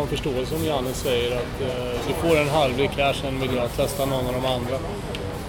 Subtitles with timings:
[0.00, 3.54] ha en förståelse om Janne säger att eh, du får en halvlek här, sen vill
[3.56, 4.76] jag testa någon av de andra.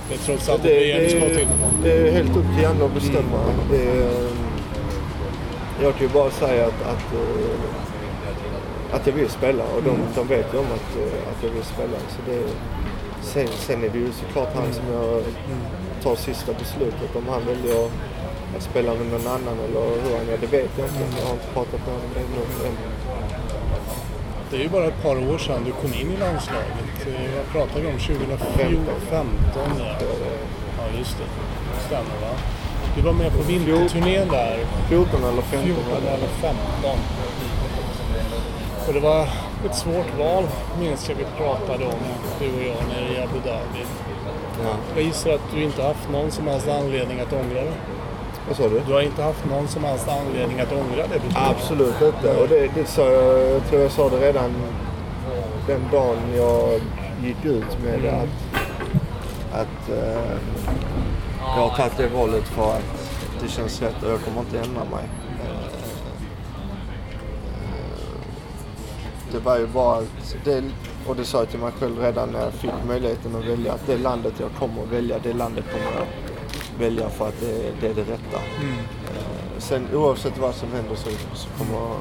[0.07, 1.47] Det är trots allt det, det, det ska till.
[1.83, 3.41] Det är helt upp till Janne att bestämma.
[3.43, 3.71] Mm.
[3.71, 4.27] Det är,
[5.83, 10.07] jag kan ju bara säga att, att, eh, att jag vill spela och de, mm.
[10.15, 11.97] de vet ju om att, eh, att jag vill spela.
[12.13, 12.41] Så det,
[13.21, 15.23] sen, sen är det ju såklart han som jag
[16.03, 17.15] tar sista beslutet.
[17.15, 17.85] Om han väljer
[18.57, 21.19] att spela med någon annan eller hur han gör, det vet jag inte.
[21.19, 22.11] Jag har inte pratat med honom
[22.65, 23.10] än.
[24.51, 27.07] Det är ju bara ett par år sedan du kom in i landslaget.
[27.35, 29.37] Jag pratade om 2015.
[29.55, 29.85] Ja.
[30.77, 31.23] ja, just det.
[31.85, 32.33] Stämmer va?
[32.95, 34.59] Du var med på vinterturnén där.
[34.89, 35.67] 14 eller 15.
[35.67, 36.57] 14 eller 15.
[38.87, 39.27] Och det var
[39.65, 40.43] ett svårt val,
[40.79, 41.99] minns jag vi pratade om,
[42.39, 43.83] du och jag, nere i Abu Dhabi.
[44.63, 44.75] Ja.
[44.95, 47.73] Jag gissar att du inte haft någon som helst anledning att ångra det.
[48.47, 48.81] Vad sa du?
[48.87, 51.37] Du har inte haft någon som helst anledning att ångra det beslutet?
[51.37, 52.35] Absolut inte.
[52.37, 54.51] Och det, det sa jag, jag tror jag sa det redan
[55.67, 56.81] den dagen jag
[57.23, 58.15] gick ut med mm.
[58.15, 60.37] att, att uh,
[61.39, 64.83] jag har tagit det valet för att det känns rätt och jag kommer inte ändra
[64.83, 65.03] mig.
[65.43, 65.81] Uh,
[69.31, 70.63] det var ju bara att, det,
[71.07, 73.87] och det sa jag till mig själv redan när jag fick möjligheten att välja, att
[73.87, 76.30] det landet jag kommer att välja, det landet kommer jag
[76.81, 78.39] välja för att det, det är det rätta.
[78.61, 78.77] Mm.
[78.77, 81.97] Uh, sen oavsett vad som händer så, så kommer, jag,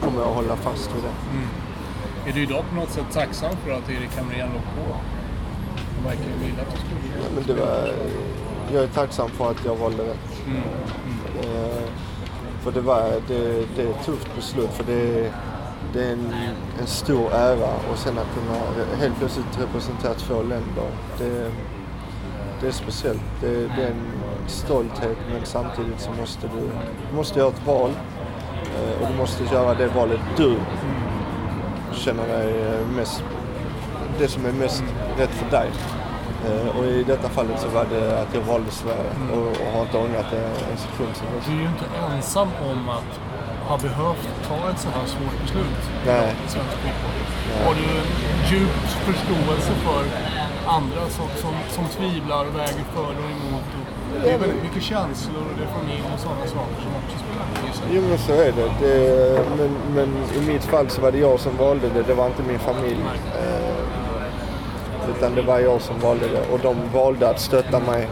[0.00, 1.36] kommer jag hålla fast vid det.
[1.36, 1.48] Mm.
[2.26, 4.94] Är du idag på något sätt tacksam för att Erik Hamrén låg på?
[5.94, 7.92] Han verkligen ville att du skulle ja, men det var,
[8.72, 10.46] Jag är tacksam för att jag valde rätt.
[10.46, 10.62] Mm.
[11.06, 11.56] Mm.
[11.56, 11.82] Uh,
[12.62, 15.32] för det, var, det, det är ett tufft beslut för det,
[15.92, 16.34] det är en,
[16.80, 20.90] en stor ära och sen att kunna helt plötsligt representera två länder.
[21.18, 21.50] Det,
[22.64, 23.22] det är speciellt.
[23.40, 24.12] Det, det, är en
[24.46, 26.70] stolthet men samtidigt så måste du,
[27.10, 27.90] du måste göra ett val.
[28.76, 30.56] Eh, och du måste göra det valet du
[31.92, 33.24] känner dig eh, mest,
[34.18, 34.84] det som är mest
[35.18, 35.70] rätt för dig.
[36.46, 39.82] Eh, och i detta fallet så var det att jag valde Sverige och, och har
[39.82, 43.20] inte ångrat det en sekund sen Du är ju inte ensam om att
[43.68, 46.34] ha behövt ta ett så här svårt beslut Nej.
[46.46, 47.18] i svensk fotboll.
[47.64, 47.88] Har du
[48.50, 50.04] djup förståelse för
[50.66, 53.68] andra som, som, som tvivlar och väger för och emot.
[54.14, 57.16] Och det är väldigt mycket känslor och det är familj och sådana saker som också
[57.18, 57.44] spelar
[57.92, 58.70] Jo men så är det.
[58.80, 62.26] det men, men, i mitt fall så var det jag som valde det, det var
[62.26, 63.04] inte min familj.
[63.42, 63.74] Eh,
[65.16, 68.08] utan det var jag som valde det och de valde att stötta mig.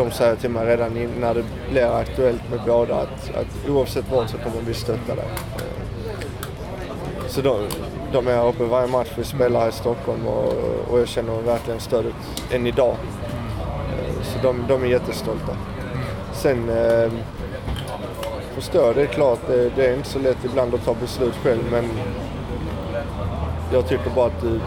[0.00, 4.30] De säger till mig redan när det blir aktuellt med båda att, att oavsett vad
[4.30, 5.24] så kommer vi stötta dig.
[7.28, 7.68] Så de,
[8.12, 10.52] de är uppe varje match vi spelar här i Stockholm och,
[10.90, 12.14] och jag känner verkligen stödet
[12.50, 12.96] än idag.
[14.22, 15.56] Så de, de är jättestolta.
[16.32, 17.12] Sen eh,
[18.54, 21.34] förstår jag, det är klart, det, det, är inte så lätt ibland att ta beslut
[21.42, 21.84] själv men
[23.72, 24.60] jag tycker bara att du,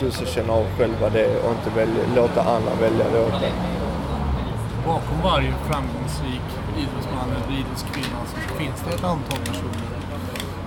[0.00, 3.69] du ska känna av själva det och inte välja, låta andra välja det åt dig.
[4.90, 6.46] Bakom varje framgångsrik
[6.78, 9.88] idrottsman eller idrottskvinna så finns det ett antal personer.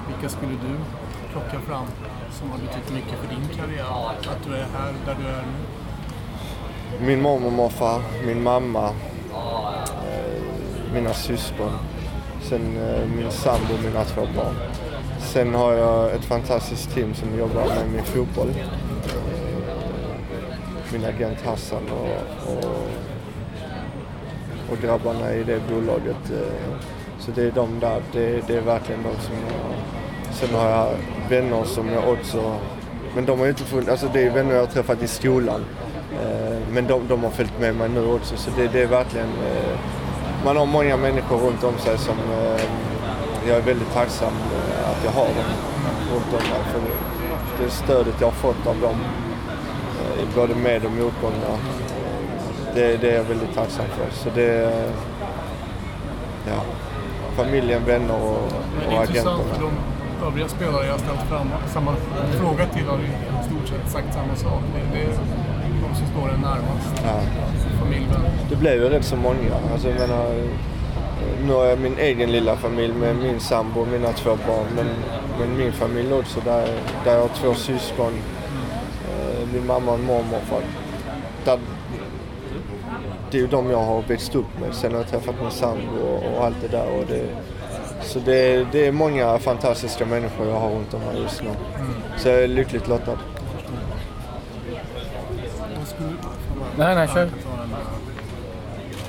[0.08, 0.78] Vilka skulle du
[1.32, 1.86] plocka fram
[2.32, 3.86] som har betytt mycket för din karriär?
[4.32, 7.06] Att du är här där du är nu?
[7.06, 8.90] Min mormor och morfar, min mamma,
[10.10, 10.44] eh,
[10.94, 11.72] mina syskon,
[12.42, 14.56] sen eh, min sambo och mina två barn.
[15.20, 18.50] Sen har jag ett fantastiskt team som jobbar med min fotboll.
[18.50, 18.56] Eh,
[20.92, 23.13] min agent Hassan och, och,
[24.74, 26.32] och grabbarna i det bolaget.
[26.32, 26.78] Eh,
[27.20, 29.74] så det är de där, det, det är verkligen de som jag
[30.34, 30.90] Sen har jag
[31.30, 32.56] vänner som jag också...
[33.16, 33.90] Men de har ju inte funnits...
[33.90, 35.66] Alltså det är vänner jag har träffat i skolan.
[36.22, 39.28] Eh, men de, de har följt med mig nu också så det, det är verkligen...
[39.28, 39.80] Eh,
[40.46, 42.16] man har många människor runt om sig som
[43.48, 44.34] jag är väldigt tacksam
[44.86, 45.50] att jag har dem
[46.14, 46.62] runt om mig.
[46.72, 46.82] För
[47.64, 48.96] det stödet jag har fått av dem,
[50.36, 51.58] både med och motgångar,
[52.76, 54.12] det, det är jag väldigt tacksam för.
[54.12, 54.72] Så det...
[56.48, 56.62] Ja,
[57.36, 58.38] familjen, vänner och,
[58.88, 59.70] och agenterna
[60.28, 61.96] övriga spelare jag ställt fram samma
[62.32, 64.62] fråga till har i stort sett sagt samma sak.
[64.74, 65.10] Det, det är
[65.82, 67.04] de som står en närmast.
[67.06, 67.22] Ja.
[67.80, 68.08] Familj,
[68.50, 69.56] Det blev ju rätt så många.
[69.74, 70.26] Alltså, jag menar,
[71.46, 74.66] nu har jag min egen lilla familj med min sambo och mina två barn.
[74.76, 74.88] Men,
[75.40, 76.68] men min familj också, där,
[77.06, 78.14] där jag har två syskon.
[78.14, 79.54] Mm.
[79.54, 80.40] Min mamma och mormor.
[81.46, 81.60] Där,
[83.32, 84.74] det är ju de jag har växt upp med.
[84.74, 86.88] Sen har jag träffat min sambo och, och allt det där.
[87.00, 87.26] Och det,
[88.02, 91.50] så det, det, är många fantastiska människor jag har runt om mig just nu.
[91.50, 91.94] Mm.
[92.18, 93.18] Så jag är lyckligt lottad.
[96.78, 97.30] Nej, nej, kör.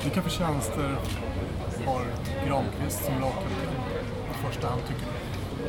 [0.03, 0.95] Vilka förtjänster
[1.85, 2.01] har
[2.47, 3.69] Granqvist som lagkapten
[4.31, 5.15] i första hand, tycker du?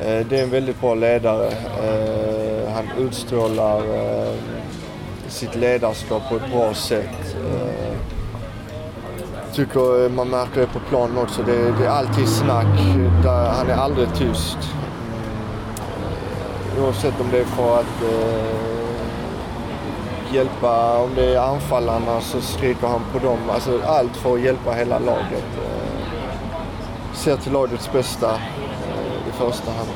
[0.01, 1.47] Eh, det är en väldigt bra ledare.
[1.83, 4.33] Eh, han utstrålar eh,
[5.27, 7.35] sitt ledarskap på ett bra sätt.
[7.51, 7.97] Eh,
[9.53, 11.43] tycker eh, man märker det på planen också.
[11.43, 12.79] Det, det är alltid snack.
[13.23, 14.57] Där han är aldrig tyst.
[16.77, 18.67] Eh, oavsett om det är för att eh,
[20.33, 23.39] hjälpa, om det är anfallarna så skriker han på dem.
[23.49, 25.45] Alltså allt för att hjälpa hela laget.
[25.57, 26.07] Eh,
[27.13, 29.89] ser till lagets bästa eh, i första hand.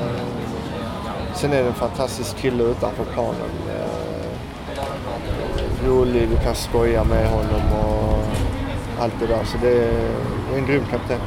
[0.00, 3.50] Eh, sen är det en fantastisk kille utanför planen.
[5.86, 8.24] Rolig, du kan skoja med honom och
[9.00, 9.44] allt det där.
[9.44, 11.20] Så det är en grym kapten.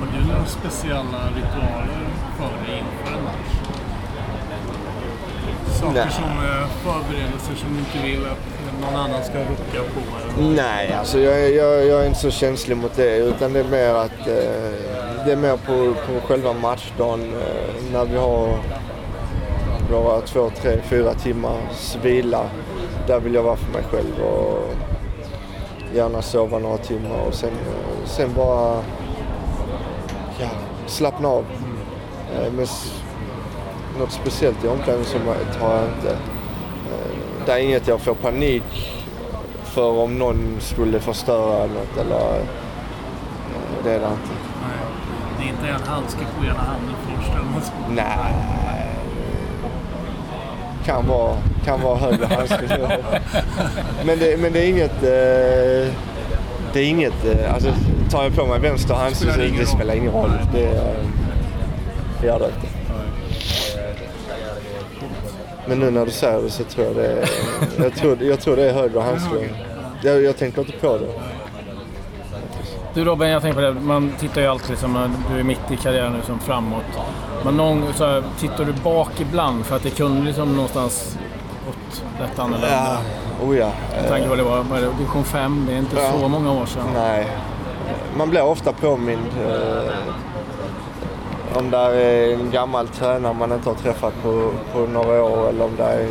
[0.00, 2.08] Har du några speciella ritualer
[2.38, 3.74] för dig inför en match?
[5.80, 6.12] Saker Nej.
[6.12, 10.40] som eh, förberedelser som du inte vill att någon annan ska rucka på?
[10.40, 10.54] Eller?
[10.54, 13.94] Nej, alltså jag, jag, jag är inte så känslig mot det utan det är mer
[13.94, 18.58] att eh, det är mer på, på själva matchdagen eh, när vi har
[19.90, 22.46] våra två, tre, fyra timmars vila.
[23.06, 24.74] Där vill jag vara för mig själv och
[25.94, 27.52] gärna sova några timmar och sen,
[28.04, 28.82] sen bara
[30.38, 30.48] ja,
[30.86, 31.44] slappna av.
[32.34, 32.66] Eh, men
[33.98, 36.10] något speciellt i omklädningsrummet har jag inte.
[36.10, 38.94] Eh, Det är inget jag får panik
[39.64, 42.44] för om någon skulle förstöra något eller eh,
[43.84, 44.34] det är det inte.
[44.62, 44.86] Nej.
[45.38, 47.72] Det är inte en handske på ena handen först eller något.
[47.90, 48.34] Nej.
[50.84, 52.98] Kan vara, kan vara högre handske.
[54.06, 55.02] men, det, men det är inget...
[55.02, 55.92] Eh,
[56.72, 57.24] det är inget...
[57.24, 57.72] Eh, alltså,
[58.10, 60.30] tar jag på mig vänster så det det spelar ingen roll.
[60.52, 60.94] Det, eh,
[62.20, 62.66] det gör det inte.
[65.66, 67.28] Men nu när du säger det så tror jag det är...
[67.78, 69.48] Jag tror, jag tror det är högre handske.
[70.02, 71.33] Jag, jag tänker inte på det.
[72.94, 73.80] Du Robin, jag tänker på det.
[73.80, 76.84] Man tittar ju alltid som när du är mitt i karriären nu som framåt.
[77.44, 81.18] Men någon, så här, tittar du bak ibland för att det kunde liksom någonstans
[81.66, 82.68] gått rätt annorlunda?
[82.70, 82.96] Ja,
[83.46, 83.70] oh ja.
[84.00, 86.12] Med tanke på vad det var, vad är det, division 5, det är inte Ja.
[86.20, 86.86] så många år sedan.
[86.94, 87.26] Nej.
[88.16, 89.92] Man blir ofta påmind eh,
[91.58, 95.64] om det är en gammal tränare man inte har träffat på, på några år eller
[95.64, 96.08] om det är en,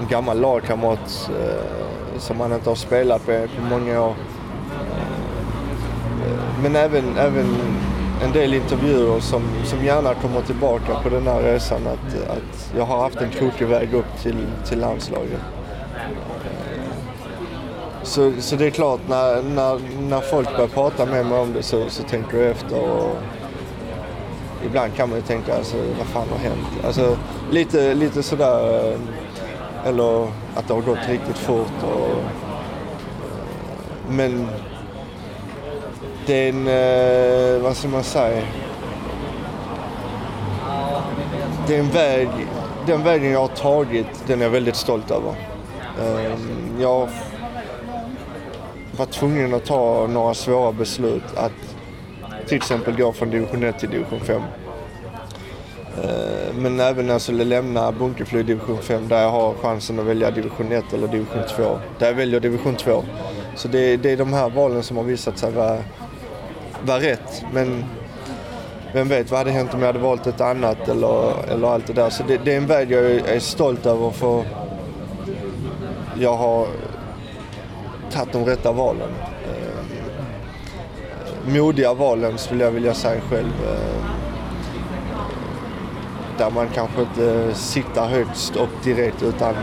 [0.00, 4.14] en gammal lagkamrat eh, som man inte har spelat med på många år.
[6.64, 7.56] Men även, även
[8.22, 12.84] en del intervjuer som, som gärna kommer tillbaka på den här resan att, att jag
[12.84, 15.40] har haft en krokig väg upp till, till landslaget.
[18.02, 21.62] Så, så det är klart, när, när, när folk börjar prata med mig om det
[21.62, 22.80] så, så tänker jag efter.
[22.80, 23.16] Och
[24.66, 26.84] ibland kan man ju tänka, alltså, vad fan har hänt?
[26.86, 27.16] Alltså,
[27.50, 30.22] lite, lite sådär, eh, eller
[30.54, 31.82] att det har gått riktigt fort.
[31.82, 32.22] Och,
[34.08, 34.48] men
[36.26, 38.42] det är en, vad ska man säga?
[41.66, 42.28] Det är en väg,
[42.86, 45.34] den vägen jag har tagit, den är jag väldigt stolt över.
[46.00, 47.08] Ehm, jag
[48.96, 51.36] var tvungen att ta några svåra beslut.
[51.36, 51.52] Att
[52.46, 54.42] till exempel gå från division 1 till division 5.
[56.02, 60.06] Ehm, men även när jag skulle lämna Bunkeflo division 5 där jag har chansen att
[60.06, 61.78] välja division 1 eller division 2.
[61.98, 63.04] Där jag väljer division 2.
[63.56, 65.78] Så det, det är de här valen som har visat sig vara,
[66.84, 67.44] var rätt.
[67.52, 67.84] Men
[68.92, 71.92] vem vet, vad hade hänt om jag hade valt ett annat eller, eller allt det
[71.92, 72.10] där.
[72.10, 74.44] Så det, det är en väg jag är är stolt över för
[76.18, 76.66] jag har
[78.12, 79.08] tagit de rätta valen.
[79.44, 79.84] Eh,
[81.54, 83.52] modiga valen skulle jag vilja säga själv.
[83.68, 84.04] Eh,
[86.38, 89.54] där man kanske inte siktar högst upp direkt utan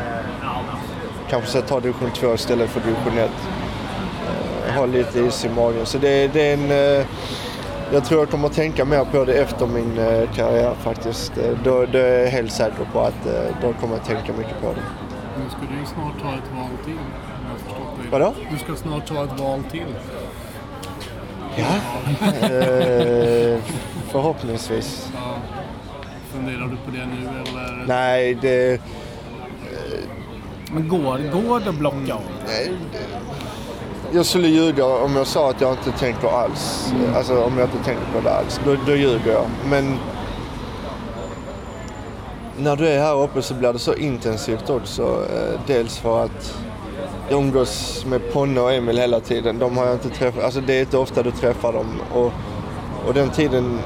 [1.30, 3.32] kanske ska ta division 2 istället för division 1.
[4.72, 5.86] Eh, ha lite is i magen.
[5.86, 6.72] Så det, det är en...
[7.02, 7.06] Eh,
[7.94, 11.38] jag tror jag kommer att tänka mer på det efter min eh, karriär faktiskt.
[11.38, 13.24] Eh, Då, då är jag helt säker på att
[13.62, 14.82] då kommer jag tänka mycket på det.
[15.44, 16.98] Nu ska du ju snart ta ett val till.
[17.70, 18.20] Jag har.
[18.20, 18.34] Vadå?
[18.52, 19.86] Du ska snart ta ett val till.
[21.56, 21.66] Ja,
[22.48, 23.60] eh,
[24.12, 25.10] förhoppningsvis.
[25.16, 25.36] Ja.
[26.34, 27.84] Funderar du på det nu eller?
[27.88, 28.82] Nej, det...
[30.74, 32.22] Men går, går det att blocka av?
[34.14, 36.94] Jag skulle ljuga om jag sa att jag inte tänker alls.
[37.16, 38.60] Alltså om jag inte tänker på det alls.
[38.66, 39.46] Då, då ljuger jag.
[39.70, 39.98] Men
[42.58, 45.04] när du är här uppe så blir det så intensivt också.
[45.04, 46.56] Eh, dels för att
[47.30, 49.60] jag umgås med Ponne och Emil hela tiden.
[49.60, 50.44] De har jag inte träffat.
[50.44, 52.02] Alltså det är inte ofta du träffar dem.
[52.14, 52.32] Och,
[53.08, 53.80] och den tiden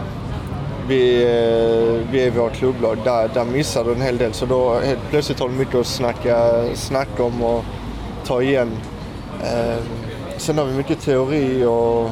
[0.87, 4.33] vi, eh, vi är i vårt klubblag, där, där missar du en hel del.
[4.33, 7.63] Så då helt plötsligt har du mycket att snacka, snacka om och
[8.25, 8.71] ta igen.
[9.43, 9.77] Eh,
[10.37, 12.09] sen har vi mycket teori och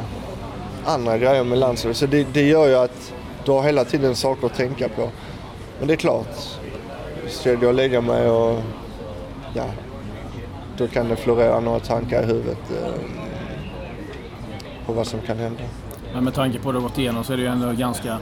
[0.85, 1.97] andra grejer med landslaget.
[1.97, 3.13] Så det, det gör ju att
[3.45, 5.09] du har hela tiden saker att tänka på.
[5.79, 6.35] Men det är klart,
[7.27, 8.59] skulle jag lägga mig och
[9.53, 9.65] ja,
[10.77, 12.93] då kan det florera några tankar i huvudet eh,
[14.85, 15.63] på vad som kan hända.
[16.13, 18.17] Men med tanke på vad du har gått igenom så är det ju ändå ganska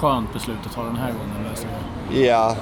[0.00, 1.50] skönt beslut att ta den här gången.
[1.50, 1.66] Alltså,
[2.12, 2.56] Ja,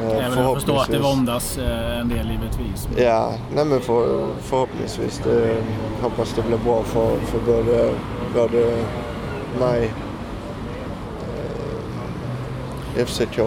[0.00, 2.88] eh, även om jag förstår att det våndas eh, en del givetvis.
[2.96, 5.20] Ja, nej men för, förhoppningsvis.
[5.24, 5.56] Det,
[6.02, 7.90] hoppas det blir bra för, för både,
[8.34, 8.76] både
[9.60, 9.92] mig,
[12.96, 13.38] eh, FCK,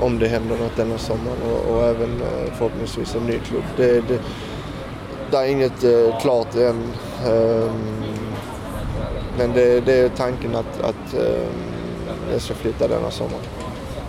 [0.00, 2.20] om det händer något denna sommaren och, och även
[2.52, 3.64] förhoppningsvis en ny klubb.
[3.76, 4.20] Det, det,
[5.30, 5.84] det är inget
[6.20, 6.82] klart än.
[7.26, 7.70] Eh,
[9.38, 11.48] men det, det är tanken att, att eh,
[12.32, 13.38] jag ska flytta denna sommar.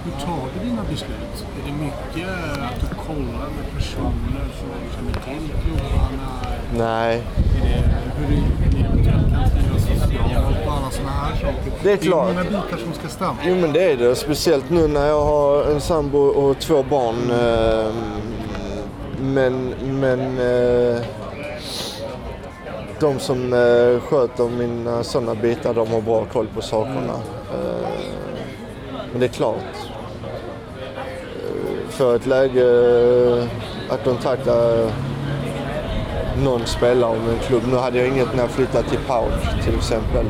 [0.04, 1.46] Hur tar du dina beslut?
[1.64, 2.30] Är det mycket
[2.64, 6.30] att du kollar med personer som känner till klubbarna?
[6.78, 7.84] Nej, Är det
[8.18, 8.28] hur
[8.72, 11.56] det eventuellt kan skrivas socialt och alla sådana här saker?
[11.66, 12.28] Det är Det är klart.
[12.28, 13.36] många bitar som ska stämma.
[13.46, 14.16] Jo men det är det.
[14.16, 17.32] Speciellt nu när jag har en sambo och två barn.
[17.32, 17.92] Eh,
[19.22, 21.02] men men eh,
[23.00, 27.14] de som eh, sköter mina sådana bitar de har bra koll på sakerna.
[27.54, 27.87] Eh,
[29.12, 29.76] men det är klart.
[30.96, 32.64] Eh, för ett läge
[33.38, 33.44] eh,
[33.94, 34.54] att kontakta
[36.44, 37.64] någon spelare om en klubb.
[37.72, 40.26] Nu hade jag inget när jag flyttade till Pauk till exempel.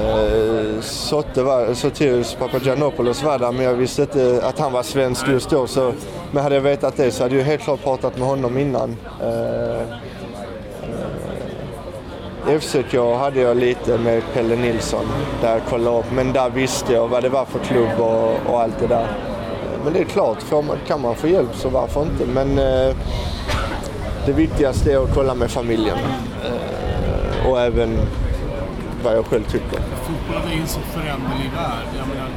[0.00, 5.28] Eh, Sotte var, Sotiris Papagiannopoulos var där men jag visste inte att han var svensk
[5.28, 5.66] just då.
[5.66, 5.92] Så,
[6.32, 8.96] men hade jag vetat det så hade jag helt klart pratat med honom innan.
[9.22, 9.86] Eh, eh
[12.48, 15.04] eh, FCK hade jag lite med Pelle Nilsson
[15.40, 16.12] där jag kollade upp.
[16.12, 19.06] Men där visste jag vad det var för klubb och, och allt det där.
[19.84, 22.26] Men det är klart, får man, kan man få hjälp så varför inte.
[22.26, 22.96] Men eh,
[24.26, 25.98] det viktigaste är att kolla med familjen.
[26.44, 27.98] Eh, och även
[29.04, 29.80] vad jag själv tycker.
[30.06, 31.86] Fotbollen är ju en så föränderlig värld.
[31.98, 32.28] Jag menar,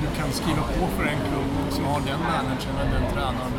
[0.00, 3.52] du kan skriva på för en klubb som har den managern eller den tränaren.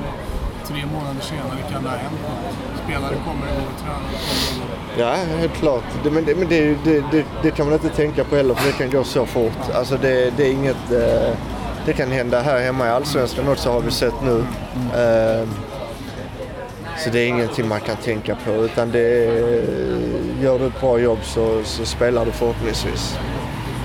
[0.70, 2.80] Tre månader senare kan det ha hänt något.
[2.84, 5.06] Spelare kommer och tränare kommer och går.
[5.06, 5.84] Ja, helt klart.
[6.04, 8.68] Det, men det, men det, det, det, det kan man inte tänka på heller för
[8.68, 9.70] det kan gå så fort.
[9.74, 10.92] Alltså det, det är inget...
[10.92, 11.36] Eh,
[11.86, 14.38] det kan hända här hemma i Allsvenskan också har vi sett nu.
[15.00, 15.48] Eh,
[16.98, 19.26] så det är ingenting man kan tänka på utan det
[20.42, 23.18] gör du ett bra jobb så, så spelar du förhoppningsvis.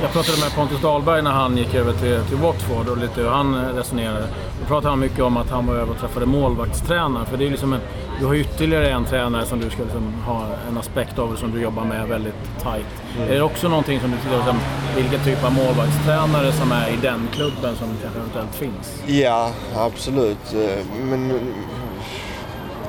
[0.02, 3.28] Jag pratade med Pontus Dahlberg när han gick över till, till Watford och lite hur
[3.28, 4.28] han resonerade.
[4.64, 7.26] Då pratade han mycket om att han var över och träffade målvaktstränaren.
[7.26, 7.80] För det är liksom en,
[8.20, 11.60] du har ytterligare en tränare som du ska liksom ha en aspekt av som du
[11.62, 12.86] jobbar med väldigt tight.
[13.28, 14.56] Är det också någonting som du tittar på,
[14.96, 19.02] vilken typ av målvaktstränare som är i den klubben som kanske eventuellt finns?
[19.06, 20.54] Ja, absolut.
[21.02, 21.40] Men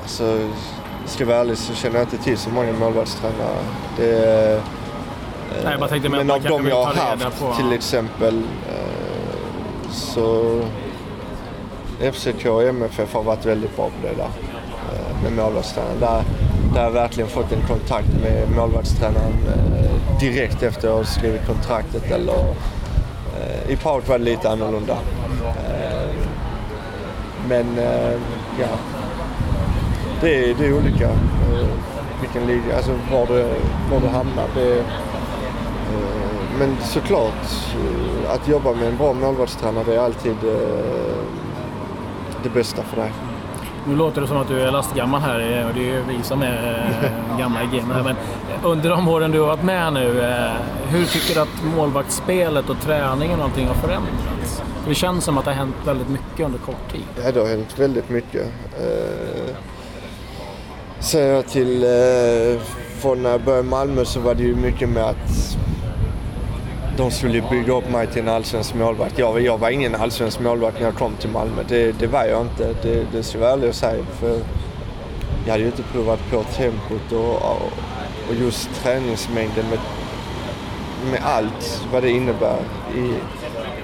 [0.02, 0.50] alltså,
[1.06, 3.58] ska jag vara ärlig så känner jag inte till så många målvaktstränare.
[3.98, 4.62] Det,
[5.64, 8.38] Nej, jag bara tänkte men av de jag har haft på- till exempel
[8.70, 10.62] eh, så
[12.00, 14.30] FCK och MFF har varit väldigt bra på det där
[14.94, 16.00] eh, med målvaktstränaren.
[16.00, 16.24] Där,
[16.74, 22.12] där har jag verkligen fått en kontakt med målvaktstränaren eh, direkt efter jag skrivit kontraktet.
[22.12, 22.40] Eller,
[23.40, 24.98] eh, I Park var det lite annorlunda.
[27.50, 27.66] Men
[28.60, 28.68] ja,
[30.22, 31.10] det är, det är olika
[32.22, 33.54] vilken liga, alltså var det,
[33.92, 34.48] var det hamnar.
[34.56, 34.84] Det,
[36.60, 37.46] men såklart,
[38.28, 40.36] att jobba med en bra målvaktstränare är alltid
[42.46, 43.12] det bästa för dig.
[43.88, 46.24] Nu låter det som att du är lastgammal här eh, och det är ju vi
[46.24, 46.90] som är
[47.32, 47.96] eh, gamla i gamet.
[47.98, 48.16] här, Men
[48.64, 50.52] under de åren du har varit med nu, eh,
[50.88, 54.62] hur tycker du att målvaktsspelet och träningen och allting har förändrats?
[54.84, 57.04] För det känns som att det har hänt väldigt mycket under kort tid.
[57.24, 58.42] Ja, det har hänt väldigt mycket.
[58.80, 59.56] Eh,
[61.00, 62.62] Ser jag till, eh,
[63.02, 65.58] från när jag började i Malmö så var det ju mycket med att
[66.98, 69.20] de skulle bygga upp mig till en allsvensk målvakt.
[69.20, 71.64] Jag, jag var ingen allsvensk målvakt när jag kom till Malmö.
[71.68, 72.76] Det, det var jag inte.
[72.84, 74.06] Det, det ska jag vara ärlig och säga.
[74.20, 74.40] För
[75.46, 79.80] jag hade ju inte provat på tempot och, och, just träningsmängden med,
[81.12, 82.58] med allt vad det innebär.
[82.96, 83.14] I,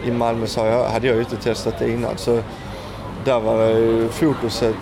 [0.08, 2.18] i Malmö så jag, hade jag ju inte testat det innan.
[2.18, 2.40] Så
[3.26, 4.76] där var fokuset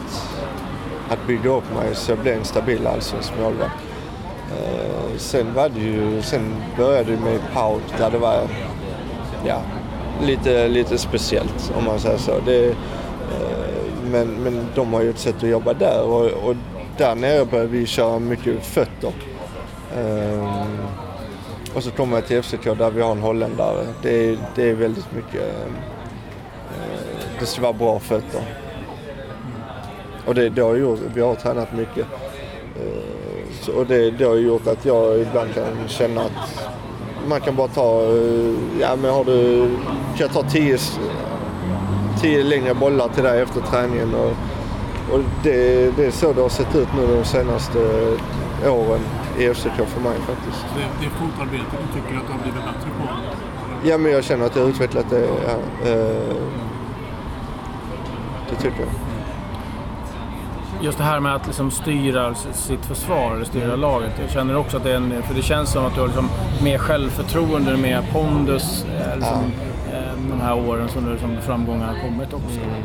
[1.10, 3.89] att bygga upp mig så jag blev en stabil allsvensk målvakt.
[5.20, 8.48] Sen var det ju, sen började det med PAOK där det var
[9.46, 9.62] ja,
[10.22, 12.34] lite, lite speciellt om man säger så.
[12.46, 12.76] Det, eh,
[14.12, 16.56] men, men de har ju ett sätt att jobba där och, och
[16.98, 19.12] där nere började vi köra mycket fötter.
[19.98, 20.66] Eh,
[21.76, 23.88] och så kommer jag till FCK där vi har en holländare.
[24.02, 25.74] Det, det är väldigt mycket, eh,
[27.40, 28.42] det ska vara bra fötter.
[30.26, 32.06] Och det, det har gjort, vi har tränat mycket.
[33.76, 36.70] Och det, det har gjort att jag ibland kan känna att
[37.28, 39.68] man kan bara ta, eh, ja men har du,
[40.18, 40.78] kan jag ta tio,
[42.22, 44.32] tio längre bollar till dig efter träningen och,
[45.14, 47.80] och det, det är så det har sett ut nu de senaste
[48.66, 49.02] åren
[49.40, 50.66] i FCK för mig faktiskt.
[50.76, 53.08] Det, det är fotarbete du tycker att du har blivit bättre på?
[53.84, 56.36] Ja men jag känner att jag har utvecklat det, ja, eh,
[58.50, 59.09] det tycker jag.
[60.82, 64.12] Just det här med att liksom styra sitt försvar, eller styra laget.
[64.22, 66.30] Jag känner också att det är en, för det känns som att du har liksom
[66.64, 69.52] mer självförtroende, mer pondus eh, liksom,
[69.94, 72.60] eh, de här åren som, du, som framgångar har kommit också.
[72.60, 72.84] Mm.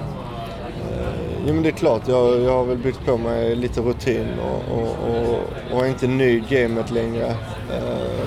[1.47, 4.79] Jo men det är klart, jag, jag har väl byggt på mig lite rutin och,
[4.79, 5.41] och, och,
[5.73, 7.27] och är inte ny i gamet längre.
[7.73, 8.27] Eh,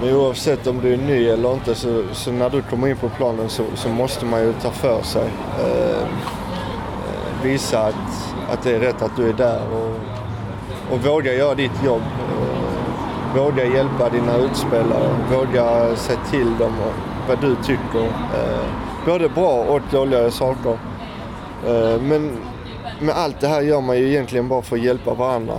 [0.00, 3.08] men oavsett om du är ny eller inte så, så när du kommer in på
[3.08, 5.30] planen så, så måste man ju ta för sig.
[7.46, 11.84] Visa att, att det är rätt att du är där och, och våga göra ditt
[11.84, 12.02] jobb.
[12.02, 16.94] Eh, våga hjälpa dina utspelare, våga se till dem och
[17.28, 18.04] vad du tycker.
[18.04, 18.64] Eh,
[19.06, 20.78] både bra och dåliga saker.
[21.66, 22.38] Eh, men
[23.00, 25.54] med allt det här gör man ju egentligen bara för att hjälpa varandra.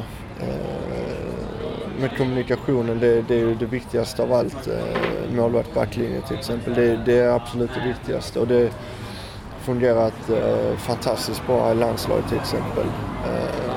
[1.99, 4.69] Med kommunikationen, det, det är ju det viktigaste av allt.
[5.35, 8.39] Målvakt backlinje till exempel, det, det är absolut det viktigaste.
[8.39, 8.71] Och det,
[9.67, 12.85] fungerat eh, fantastiskt bra i landslaget till exempel.
[13.25, 13.73] Eh,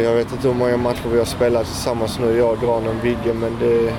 [0.00, 3.56] jag vet inte hur många matcher vi har spelat tillsammans nu, jag, Granen, Vigge, men
[3.60, 3.94] det är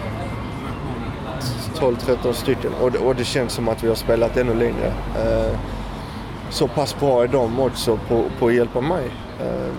[1.76, 4.94] 12-13 stycken och det, och det, känns som att vi har spelat ännu längre.
[5.18, 5.60] Eh,
[6.50, 9.06] så pass bra är de också på, på att hjälpa mig.
[9.40, 9.72] Eh,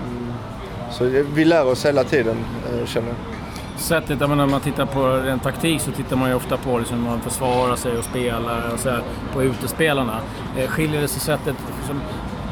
[0.90, 2.36] så vi lär oss hela tiden,
[2.72, 3.35] eh, känner jag
[3.80, 6.78] sättet, jag menar, när man tittar på rent taktik så tittar man ju ofta på
[6.78, 9.02] liksom, hur man försvarar sig och spelar och så här,
[9.32, 10.20] på utespelarna.
[10.58, 12.00] Eh, skiljer det sig sättet, liksom,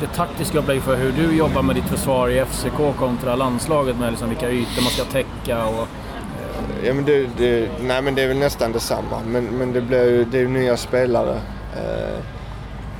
[0.00, 4.10] det taktiska upplägget för hur du jobbar med ditt försvar i FCK kontra landslaget med
[4.10, 5.82] liksom, vilka ytor man ska täcka och...
[5.82, 6.86] Eh.
[6.86, 10.10] Ja, men det, det, nej men det är väl nästan detsamma, men, men det, blir
[10.10, 11.40] ju, det är ju nya spelare.
[11.76, 12.18] Eh,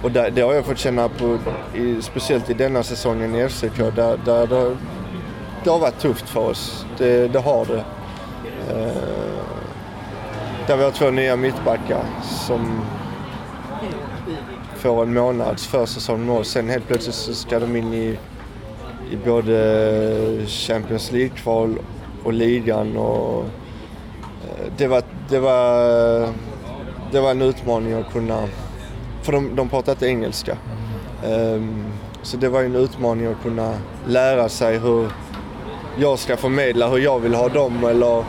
[0.03, 1.39] och där, det har jag fått känna på,
[1.75, 4.77] i, speciellt i denna säsongen i FCK, där, där det,
[5.65, 6.87] det har varit tufft för oss.
[6.99, 7.85] Det, det har det.
[8.71, 9.45] Eh,
[10.67, 12.81] där vi har två nya mittbackar som
[14.77, 18.19] får en månads försäsong och sen helt plötsligt så ska de in i,
[19.11, 21.79] i både Champions League-kval
[22.25, 22.97] och ligan.
[22.97, 26.29] Och, eh, det, var, det, var,
[27.13, 28.49] det var en utmaning att kunna...
[29.23, 30.57] För de, de pratar inte engelska.
[31.27, 31.85] Um,
[32.23, 33.75] så det var en utmaning att kunna
[34.07, 35.09] lära sig hur
[35.99, 38.25] jag ska förmedla hur jag vill ha dem eller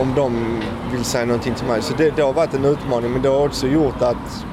[0.00, 0.60] om de
[0.92, 1.82] vill säga någonting till mig.
[1.82, 4.44] Så det, det har varit en utmaning men det har också gjort att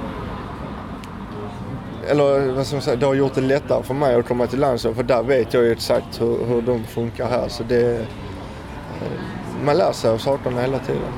[2.08, 4.60] eller vad ska man säga, det har gjort det lättare för mig att komma till
[4.60, 7.47] landslaget för där vet jag ju exakt hur, hur de funkar här.
[7.47, 8.06] Så det, eh,
[9.65, 11.12] man lär sig av sakerna hela tiden.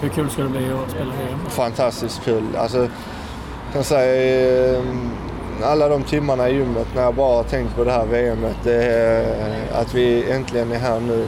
[0.00, 1.38] Hur kul ska det bli att spela VM?
[1.48, 2.42] Fantastiskt kul.
[2.56, 2.88] Alltså, jag
[3.72, 4.84] kan säga eh,
[5.64, 8.56] alla de timmarna i gymmet när jag bara har tänkt på det här VMet.
[8.62, 11.26] Det är, att vi äntligen är här nu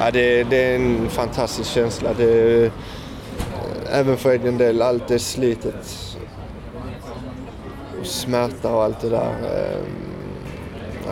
[0.00, 2.14] Ja, det, det, är en fantastisk känsla.
[2.14, 2.72] Det, eh,
[3.90, 6.16] även för egen del, allt det slitet.
[8.00, 9.30] Och smärta och allt det där.
[9.30, 10.04] Ehm,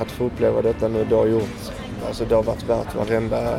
[0.01, 1.73] att få uppleva detta nu, det har gjort,
[2.07, 3.59] alltså det har varit värt varenda,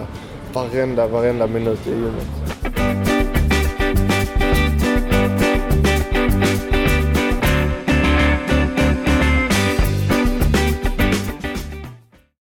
[0.54, 2.53] varenda, varenda minut i gymmet.